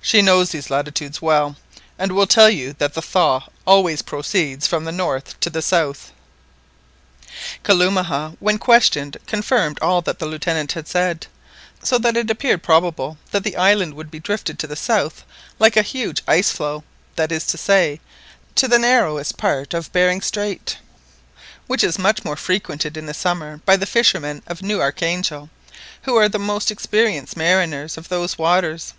[0.00, 1.54] She knows these latitudes well,
[1.96, 6.10] and will tell you that the thaw always proceeds from the north to the south."
[7.62, 11.28] Kalumah when questioned confirmed all that the Lieutenant had said,
[11.84, 15.22] so that it appeared probable that the island would be drifted to the south
[15.60, 16.82] like a huge ice floe,
[17.14, 18.00] that is to say,
[18.56, 20.78] to the narrowest part of Behring Strait,
[21.68, 25.48] which is much frequented in the summer by the fishermen of New Archangel,
[26.02, 28.94] who are the most experienced mariners of those waters.